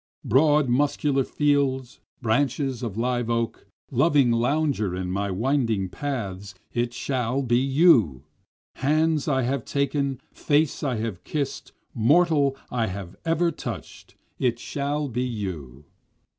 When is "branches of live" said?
2.23-3.29